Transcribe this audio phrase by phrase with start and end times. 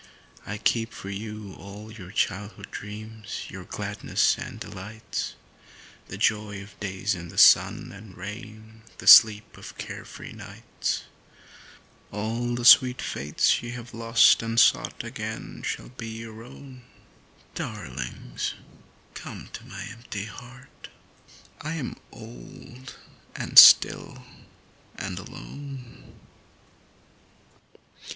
[0.45, 5.35] 130 I keep for you all your childhood dreams, your glad ness and delights,
[6.07, 11.03] The joy of days in the sun and rain, the sleep of care free nights,
[12.11, 16.81] All the sweet faiths ye have lost and sought again shall be your own,
[17.53, 18.55] Darlings,
[19.13, 20.89] come to my empty heart—
[21.61, 22.95] I am old
[23.35, 24.23] and still
[24.95, 26.15] and alone!